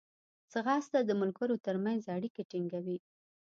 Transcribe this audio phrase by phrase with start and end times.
[0.51, 2.97] ځغاسته د ملګرو ترمنځ اړیکې ټینګوي